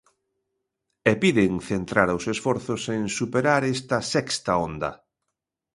[1.09, 4.91] E piden centrar os esforzos en superar esta sexta onda.